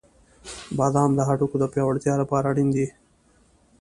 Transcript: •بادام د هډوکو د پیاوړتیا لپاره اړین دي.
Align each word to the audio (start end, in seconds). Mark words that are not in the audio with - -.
•بادام 0.77 1.11
د 1.15 1.19
هډوکو 1.27 1.55
د 1.59 1.65
پیاوړتیا 1.73 2.13
لپاره 2.21 2.45
اړین 2.51 2.69
دي. 2.75 2.87